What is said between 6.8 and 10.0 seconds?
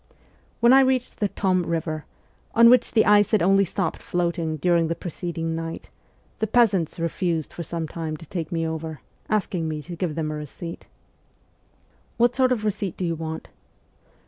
refused for some time to take me over, asking me to